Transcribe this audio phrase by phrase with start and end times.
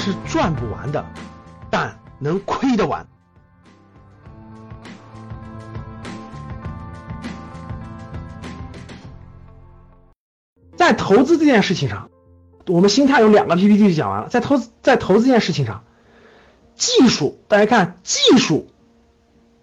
[0.00, 1.04] 是赚不完的，
[1.70, 3.06] 但能亏得完。
[10.74, 12.08] 在投资这件事情上，
[12.66, 14.30] 我们心态有两个 PPT 就讲完了。
[14.30, 15.84] 在投资在投资这件事情上，
[16.74, 18.70] 技术大家看技术，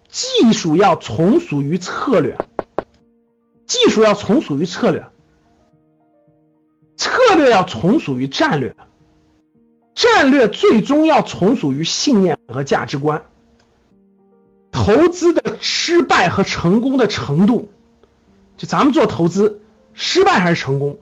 [0.08, 2.38] 技术要从属于策略，
[3.66, 5.08] 技术要从属于策略，
[6.96, 8.76] 策略要从属于战略，
[9.98, 13.24] 战略最终要从属于信念和价值观。
[14.70, 17.68] 投资的失败和成功的程度，
[18.56, 19.60] 就咱们做投资
[19.94, 20.98] 失败还是成功？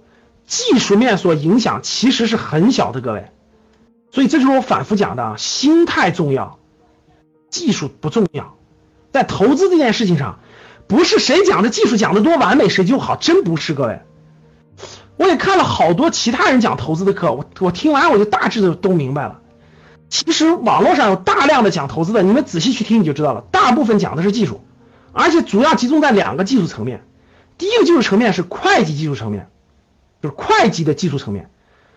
[0.46, 3.30] 技术面所影响其实是很小的，各位，
[4.10, 6.58] 所以这就是我反复讲的啊，心态重要，
[7.50, 8.56] 技术不重要。
[9.12, 10.38] 在投资这件事情上，
[10.86, 14.00] 不是谁讲的技术讲的多完美谁就好，真不是，各位。
[15.16, 19.40] 我也看了好多其他人讲投资的课，我我听完我就大致的都明白了。
[20.08, 24.60] 其实网络上有大量的讲投资的，你们仔细去听你就知道了，大部分讲的是技术，
[25.12, 27.04] 而且主要集中在两个技术层面。
[27.58, 29.48] 第一个技术层面是会计技术层面。
[30.22, 31.50] 就是会计的技术层面，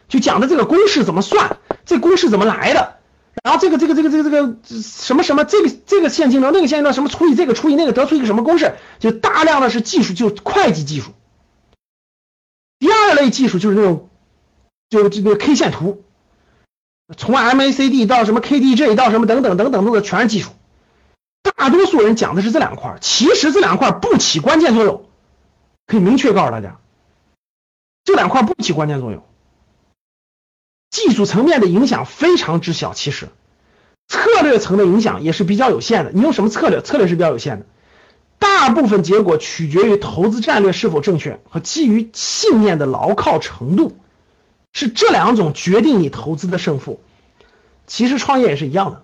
[0.09, 2.97] 就讲的这个公式怎么算，这公式怎么来的，
[3.41, 11.11] 然后这个这个这个这个这个什么什么这个这个现金流那个现金流什么除以这个除以那个得出一个什么公式，就大量的是技术，就会计技术。
[13.09, 14.07] 第二类技术就是那种，
[14.87, 16.03] 就这个 K 线图，
[17.17, 20.51] 从 MACD 到什么 KDJ 到什么等等等等等的全是技术。
[21.41, 25.09] 大多数人讲的是这两块，其实这两块不起关键作用，
[25.87, 26.77] 可以明确告诉大家。
[28.03, 29.23] 这两块不起关键作用，
[30.91, 33.29] 技术层面的影响非常之小，其实
[34.07, 36.11] 策略层的影响也是比较有限的。
[36.11, 36.83] 你用什么策略？
[36.83, 37.65] 策略是比较有限的，
[38.39, 43.97] 大部分结果取决于投资战略是否正确和基于信念的牢靠程度，
[44.73, 47.01] 是这两种决定你投资的胜负。
[47.85, 49.03] 其实创业也是一样的，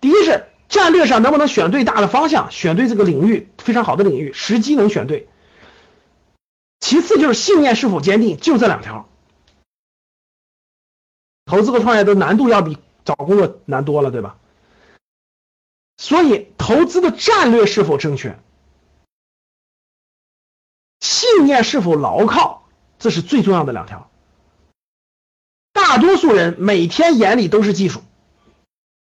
[0.00, 5.28] 第一是战略上能不能选对大的方向，选对这个领域非常好的领域，时机能选对。
[6.80, 9.08] 其次就是信念是否坚定，就这两条。
[11.44, 14.38] 投资和创业的难度要比找工作难多了，对吧？
[15.98, 18.38] 所以投资的战略是否正确，
[21.02, 22.62] 信念是否牢靠，
[23.00, 24.08] 这是最重要的两条。
[25.72, 28.02] 大多数人每天眼里都是技术，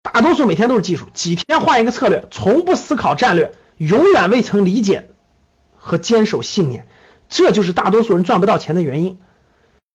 [0.01, 5.11] 大多数每天都是技术，几天换一个策略，从不思考战略，永远未曾理解
[5.77, 6.87] 和坚守信念。
[7.29, 9.19] 这就是大多数人赚不到钱的原因。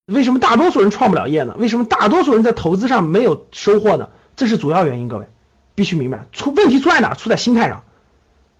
[0.05, 1.53] 为什么大多数人创不了业呢？
[1.59, 4.07] 为什么大多数人在投资上没有收获呢？
[4.37, 5.09] 这是主要原因。
[5.09, 5.27] 各位
[5.75, 7.13] 必须明白，出问题出在哪？
[7.13, 7.83] 出在心态上。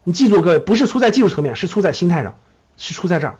[0.03, 2.37] 你记住，各位不是出在技术层面，是出在心态上，
[2.79, 3.37] 是出在这儿，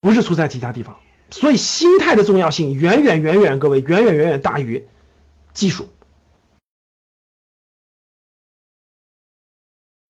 [0.00, 1.00] 不是出在其他地方。
[1.32, 4.86] 所以心态的重要性远远远远，各位远远远远大于
[5.52, 5.88] 技术。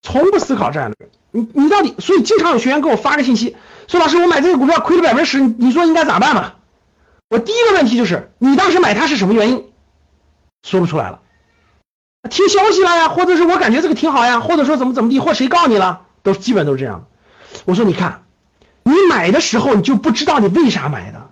[0.01, 3.55] 从不思考战略，你你到底，所以经常有学员给我发个信息，
[3.87, 6.55] 说老师我买这个股票亏了百分之十，你说应该咋办嘛？
[7.29, 9.71] 我第一个问题就是，你当时买它是什么原因？
[10.63, 11.21] 说不出来了，
[12.29, 17.07] 听消息了呀，或者是我感觉这个挺好呀，或者说怎么怎么地，或谁告你了，都基本都是这样。
[17.65, 18.23] 我说你看，
[18.83, 21.31] 你买的时候你就不知道你为啥买的，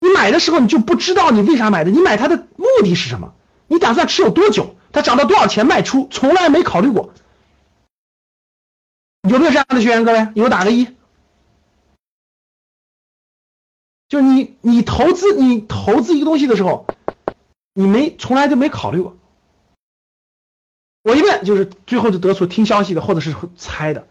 [0.00, 3.34] 你买的时候你就不知道你为啥买的，你买它的目的是什么？
[3.66, 4.74] 你打算持有多久？
[4.92, 6.08] 它涨到多少钱卖出？
[6.10, 7.12] 从来没考虑过。
[9.28, 10.04] 有没有这样的学员？
[10.04, 10.88] 各位，有打个一。
[14.08, 16.86] 就你，你投资，你投资一个东西的时候，
[17.74, 19.16] 你没从来就没考虑过。
[21.02, 24.06] 我一问，就是最后就得出听消息的，或者是猜的，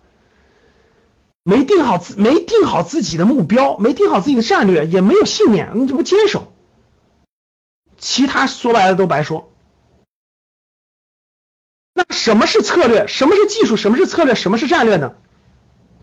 [1.43, 6.51] 没定好自，没定好自己的目标，没定好自己的战略，也没有信念，你这不坚守，
[7.97, 9.51] 其他说白了都白说。
[11.93, 13.07] 那什么是策略？
[13.07, 13.75] 什么是技术？
[13.75, 14.33] 什么是策略？
[14.33, 15.15] 什么是战略呢？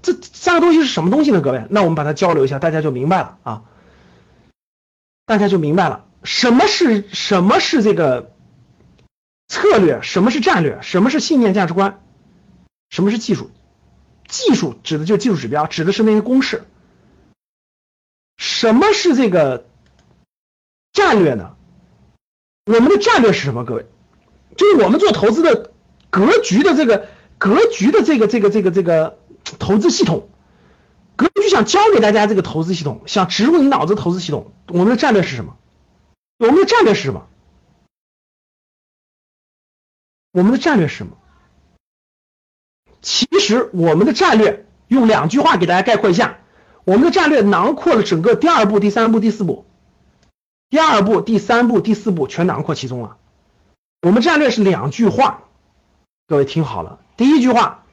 [0.02, 1.40] 这三个东西是什么东西呢？
[1.40, 3.62] 各位，那我们把它交流一下，大家就明白了啊！
[5.24, 8.35] 大家就明白了，什么是什么是这个
[9.48, 10.00] 策略？
[10.02, 10.80] 什么是战略？
[10.82, 12.02] 什么是信念价值观？
[12.90, 13.50] 什么是技术？
[14.28, 16.64] 技术指的就是技术指标，指的是那些公式。
[18.36, 19.66] 什么是这个
[20.92, 21.56] 战略呢？
[22.66, 23.64] 我们的战略是什么？
[23.64, 23.86] 各位，
[24.56, 25.72] 就是我们做投资的。
[26.08, 29.18] 格局的这个格局的这个这个这个这个
[29.58, 30.30] 投资系统，
[31.14, 34.54] 格局想教给大家这个投资系统，想植入你脑子投资系统。
[34.68, 35.58] 我们的战略是什么？
[36.38, 37.28] 我们的战略是什么？
[40.36, 41.16] 我们的战略是什么？
[43.00, 46.40] 其实我们的战略用两句话给大家概括一下：
[46.84, 49.64] 我们的战略囊括了整个第二步、第三步、第四步。
[50.68, 53.16] 第二步、第三步、第四步全囊括其中了。
[54.02, 55.44] 我们战略是两句话，
[56.26, 57.00] 各位听好了。
[57.16, 57.86] 第一句话，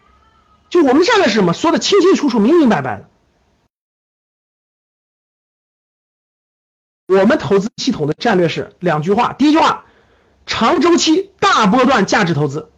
[0.69, 1.53] 就我们的战略是什么？
[1.53, 3.09] 说的清清楚楚、明明白白的。
[7.07, 9.31] 我们投资系统的战略是两句话。
[9.31, 9.85] 第一句话，
[10.45, 12.69] 长周期、大波段价值投资。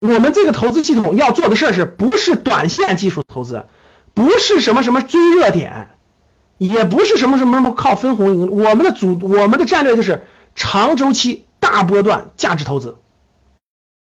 [0.00, 3.66] 我们这个投资系统要做的事儿是不是短线技术投资？
[4.14, 5.90] 不是什么什么追热点，
[6.58, 8.50] 也不是什么什么什么靠分红赢。
[8.50, 12.98] 我们的主，我们的战略就是长周期、大波段价值投资。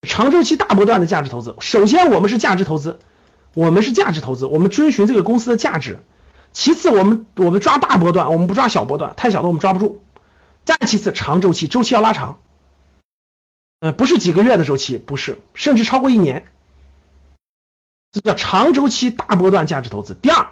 [0.08, 3.00] 长周期、大波段的价值投资，首先我们是价值投资，
[3.56, 6.00] 我们是价值投资，我们追寻这个公司的价值。
[6.54, 10.02] 其次，我们我们抓大波段，我们不抓小波段，太小的我们抓不住。
[10.68, 12.40] 再其次，长周期，周期要拉长。
[13.80, 16.46] 呃，不是几个月的周期，不是，甚至超过一年，
[18.12, 20.14] 这叫长周期大波段价值投资。
[20.14, 20.50] 第二，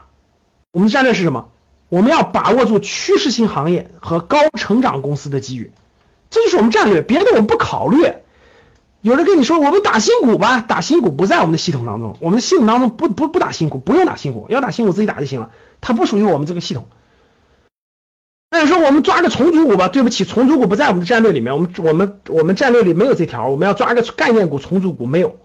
[0.71, 1.49] 我们的战略是什么？
[1.89, 5.73] 我们要把握住趋势性行业和高成长公司的机遇，
[6.29, 8.13] 这就是我们战略，别的我们不考虑。
[9.01, 15.51] 有人跟你说，我们打新股吧，打新股不在我们的系统当中，我们的系统当中不不不打新股，不用打新股，要打新股自己打就行了，
[15.81, 16.87] 它不属于我们这个系统。
[18.55, 19.89] 那你说我们抓个重组股吧？
[19.89, 21.53] 对不起，重组股不在我们的战略里面。
[21.53, 25.37] 我们我们我们战略里没有这条，我们要抓个概念股重组股没有。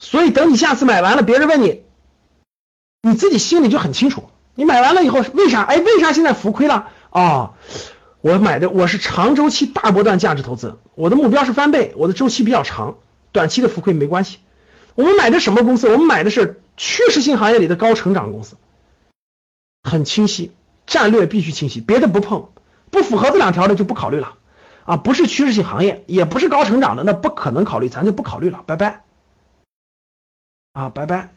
[0.00, 1.84] 所以等你下次买完了，别人问你，
[3.02, 4.24] 你自己心里就很清楚。
[4.56, 5.62] 你买完了以后为啥？
[5.62, 6.88] 哎，为啥现在浮亏了？
[7.10, 7.54] 哦，
[8.20, 12.98] 我买的我是长周期大波段价值投资，我的目标是翻倍，我的周期比较长，
[13.30, 14.38] 短期的浮亏没关系。
[14.94, 15.88] 我们买的什么公司？
[15.88, 18.56] 我们买的是趋势性行业里的高成长公司，
[19.82, 20.52] 很清晰，
[20.86, 22.50] 战略必须清晰，别的不碰，
[22.90, 24.36] 不符合这两条的就不考虑了，
[24.84, 29.02] 啊，不是趋势性行业，也不是高成长的，那不可能考虑，咱就不考虑了，拜拜，
[30.72, 31.32] 啊，拜拜，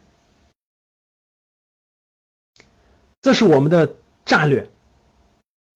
[3.22, 4.70] 这是我们的战略，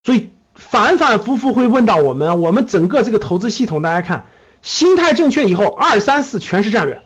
[0.03, 4.25] 所以反反复复会问到我们，我们整个这个投资系统，大家看，
[4.61, 7.03] 心态正确以后，二三四全是战略。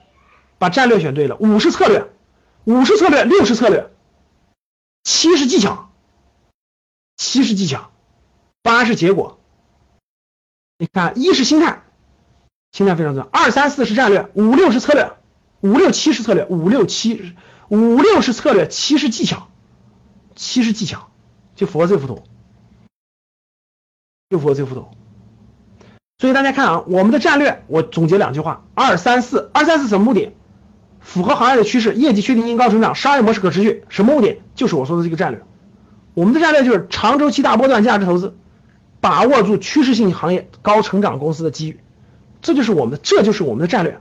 [0.63, 2.07] 把战略选对了，五是策略，
[2.63, 3.92] 五是策略，六是策略，
[5.04, 5.92] 七是技巧，
[7.18, 7.92] 七是技巧，
[8.62, 9.42] 八是结果。
[10.77, 11.83] 你看，一是心态，
[12.71, 13.30] 心态非常重要。
[13.30, 15.12] 二三四是战略，五六是策略，
[15.60, 17.36] 五六七是策略，五六七
[17.68, 19.50] 五六是策略，七是技巧，
[20.33, 21.10] 七是技巧，
[21.57, 22.24] 就符合这幅图，
[24.30, 24.88] 就符合这幅图。
[26.19, 30.33] 所以大家看啊，我们的战略，我总结两句话：二三四，二三四什么目的？
[31.03, 34.41] 符合行业的趋势，业绩确定性高成长，商业模式可持续，什么目的？
[34.55, 35.44] 就是我说的这个战略。
[36.15, 38.35] 我们的战略就是长周期大波段价值投资，
[39.01, 41.79] 把握住趋势性行业高成长公司的机遇，
[42.41, 44.00] 这就是我们的，这就是我们的战略。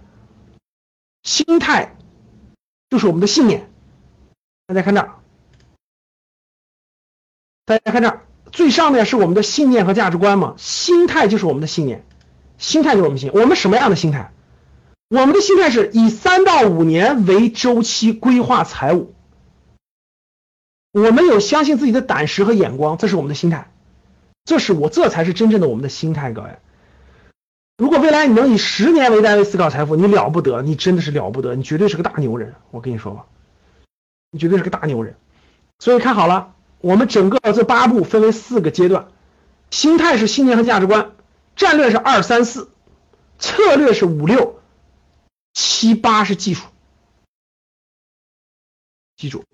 [1.22, 1.96] 心态
[2.88, 3.69] 就是我们的信念。
[4.66, 5.10] 大家看这儿，
[7.64, 8.22] 大家看这儿，
[8.52, 10.54] 最上面是我们的信念和价值观嘛？
[10.56, 12.04] 心态就是我们的信念，
[12.58, 13.31] 心态就是我们信。
[13.34, 14.32] 我们什么样的心态？
[15.12, 19.12] 我们的心态是以三到五年为周期规划财务，
[20.91, 23.70] 我们有相信自己的胆识和眼光，这是我们的心态，
[24.47, 26.57] 这是我这才是真正的我们的心态，各位。
[27.76, 33.26] 如果未来你能以十年为单位思考财富，你了不得，你真的是了不得，你绝对是个大牛人，我跟你说吧，
[34.31, 35.16] 你绝对是个大牛人。
[35.78, 39.09] 所以看好了，我们整个这八步分为四个阶段，
[39.71, 41.11] 心态是信念和价值观，
[41.54, 42.71] 战略是二三四，
[43.38, 44.59] 策略是五六。
[45.52, 46.66] 七八是技术，
[49.16, 49.44] 记住，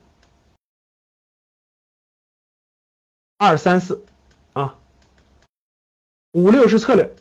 [3.37, 4.05] 二三四
[4.53, 4.79] 啊，
[6.33, 7.17] 五六是策略，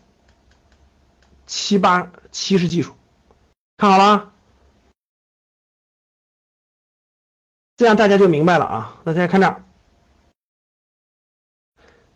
[1.46, 2.96] 七八七是技术，
[3.78, 4.34] 看好了，
[7.78, 9.02] 这样大家就明白了啊。
[9.04, 9.64] 那大家看这儿，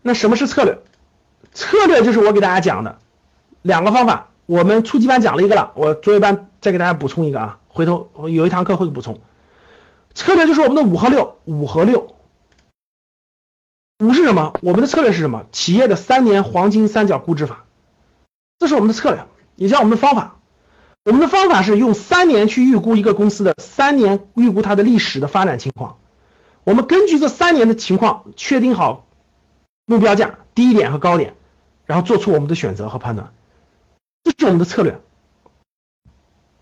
[0.00, 0.82] 那什么是策略？
[1.52, 3.00] 策略就是我给大家讲的
[3.62, 4.28] 两个方法。
[4.46, 9.20] 我们初级班讲了一个了，我作业班再给大家补充一个啊，回头有一堂课会补充。
[10.14, 12.14] 策略就是我们的五和六，五和六。
[13.98, 14.54] 五是什么？
[14.62, 15.44] 我们的策略是什么？
[15.52, 17.64] 企业的三年黄金三角估值法，
[18.58, 19.26] 这是我们的策略，
[19.56, 20.38] 也叫我们的方法。
[21.04, 25.98] 我们的方法是用三年去预估一个公司的三年预估它的历史的发展情况。
[26.62, 29.06] 我们根据这三年的情况，确定好
[29.84, 31.34] 目标价、低点和高点，
[31.86, 33.32] 然后做出我们的选择和判断。
[34.22, 35.00] 这是我们的策略，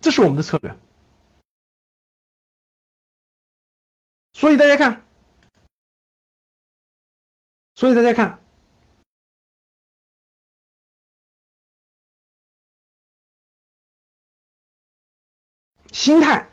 [0.01, 0.77] 这是我们的策略。
[4.33, 5.05] 所以大家看，
[7.75, 8.41] 所以大家看，
[15.93, 16.49] 心态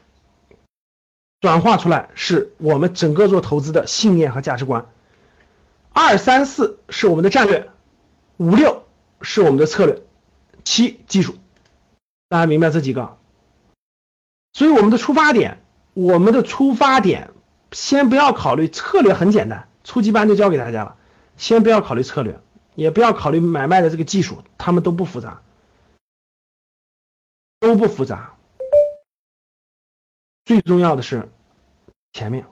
[1.40, 4.92] 转化出来是我们整个做投资的信念和价值观。
[5.94, 7.72] 二三四是我们的战略，
[8.36, 8.86] 五六
[9.22, 10.04] 是我们的策略，
[10.66, 11.38] 七技术。
[12.28, 13.18] 大家明白这几个？
[14.58, 15.62] 所以我们的出发点，
[15.94, 17.30] 我们的出发点，
[17.72, 20.98] 先不要考虑策略，很简单，初级班就教给大家了。
[21.38, 22.42] 先不要考虑策略，
[22.74, 25.44] 也不要考虑买卖的这个技术，他们都不复杂，
[27.60, 28.34] 都不复杂。
[30.44, 31.30] 最重要的是
[32.14, 32.48] 前面，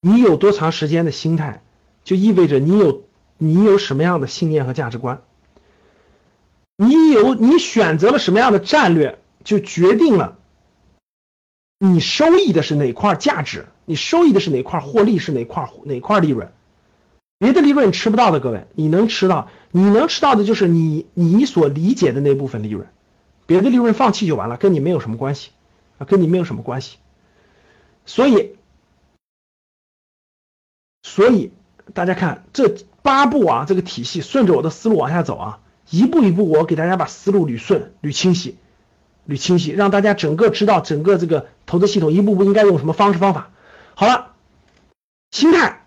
[0.00, 1.62] 你有多长时间的心态，
[2.02, 3.04] 就意味着你有
[3.36, 5.22] 你有什么样的信念和价值观。
[6.80, 10.38] 你有你选择了什么样的战略，就决定了
[11.80, 16.52] 你收益的是哪块价值，你收益的是哪块获利是哪块哪块利润。
[17.36, 22.88] 别的利润你吃不到的，各位，你能吃到，你能吃到的就是你你所理解的那部分利润，
[23.46, 25.50] 别的利润放弃就完了，跟你没有什么关系
[25.98, 26.98] 啊，跟你没有什么关系。
[28.06, 28.56] 所以，
[31.02, 31.50] 所以
[31.92, 35.60] 大家看这八步啊，这个体系顺着我的思路往下走啊。
[35.90, 38.58] 一步一步，我给大家把思路捋顺、捋清晰、
[39.26, 43.50] 捋清晰，让大家整个知道整个这个投资系统一步步应该用什么方式方法。
[43.94, 44.32] 好了，
[45.30, 45.82] 心态，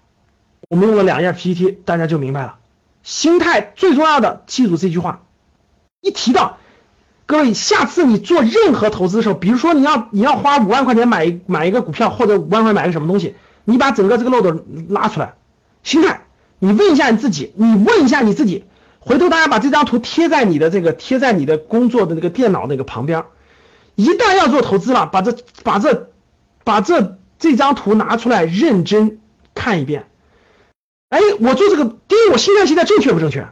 [0.70, 2.58] 我们用了两页 PPT，大家就明白了。
[3.04, 5.24] 心态最重要的，记住这句话。
[6.02, 6.58] 一提到，
[7.28, 15.36] 各位，下次你做任何投资的时候，比如说你要你要花五万块钱买一买一个股票，或者五万块钱买个什么东西，你把整个这个漏斗拉出来，
[15.84, 16.26] 心态，
[16.60, 18.66] 你问一下你自己，你问一下你自己。
[19.04, 23.26] 回头大家把这张图贴在你的这个贴在你的工作的那个电脑那个旁边，
[23.96, 26.12] 一旦要做投资了，把这把这
[26.64, 29.20] 把这这张图拿出来认真
[29.56, 30.06] 看一遍。
[31.10, 33.48] 哎，我做这个，第一，我心态现在正确不正确？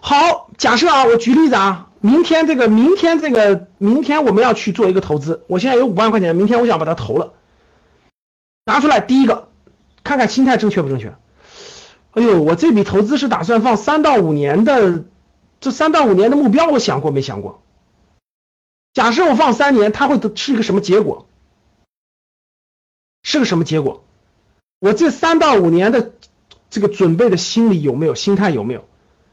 [0.00, 7.32] 好，假设啊，我举例子啊，明天这个明天这个明天我们要去做一个投资，我现在有五万块钱，明天我想把它投了，
[8.66, 9.48] 拿出来，第一个
[10.02, 11.14] 看看心态正确不正确。
[12.14, 15.04] 哎呦，我这笔投资是打算放三到五年的，
[15.60, 17.60] 这三到五年的目标我想过没想过？
[18.92, 21.26] 假设我放三年，它会是一个什么结果？
[23.24, 24.04] 是个什么结果？
[24.78, 26.12] 我这三到五年的
[26.70, 28.14] 这个准备的心理有没有？
[28.14, 28.84] 心态有没有？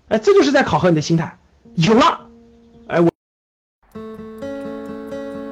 [0.07, 1.37] 哎，这就是在考核你的心态。
[1.75, 2.27] 有了，
[2.87, 3.11] 哎我，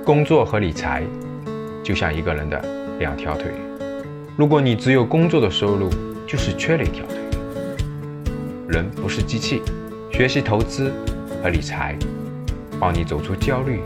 [0.03, 1.05] 工作和理财
[1.83, 2.59] 就像一个人的
[2.97, 3.53] 两条腿，
[4.35, 5.91] 如果你只有工作的收入。
[6.29, 7.17] 就是缺了一条腿。
[8.67, 9.63] 人不是机器，
[10.11, 10.93] 学习投资
[11.41, 11.97] 和理财，
[12.79, 13.79] 帮你走出焦虑，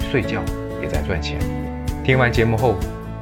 [0.00, 0.42] 睡觉
[0.82, 1.38] 也在赚钱。
[2.02, 2.74] 听完节目后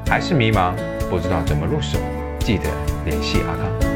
[0.06, 0.72] 还是迷茫，
[1.10, 1.98] 不知道怎么入手，
[2.38, 2.64] 记得
[3.04, 3.91] 联系阿康。